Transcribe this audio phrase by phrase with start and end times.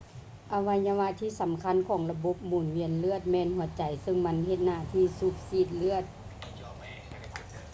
[0.53, 6.03] ອະໄວຍະວະທີ່ສຳຄັນຂອງລະບົບໝູນວຽນເລືອດ ແມ່ນຫົວໃຈ ຊຶ່ງມັນເຮັດໜ້າທີ່ສູບສີດເລືອດ